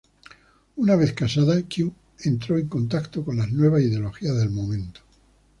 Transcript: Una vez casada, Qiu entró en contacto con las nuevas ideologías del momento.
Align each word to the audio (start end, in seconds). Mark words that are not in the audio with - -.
Una 0.83 0.95
vez 1.01 1.13
casada, 1.13 1.59
Qiu 1.61 1.91
entró 2.31 2.57
en 2.57 2.67
contacto 2.67 3.23
con 3.23 3.37
las 3.37 3.51
nuevas 3.51 3.83
ideologías 3.83 4.35
del 4.35 4.49
momento. 4.49 5.01